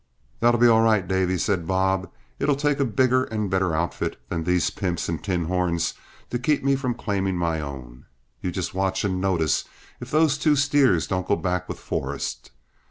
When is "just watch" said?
8.51-9.03